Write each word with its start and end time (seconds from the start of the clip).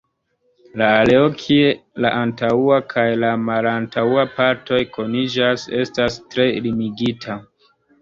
La 0.81 0.85
areo 1.01 1.27
kie 1.41 1.67
la 2.05 2.13
antaŭa 2.21 2.79
kaj 2.95 3.05
la 3.25 3.31
malantaŭa 3.51 4.27
partoj 4.41 4.83
kuniĝas 4.99 5.71
estas 5.85 6.23
tre 6.35 6.53
limigita. 6.69 7.43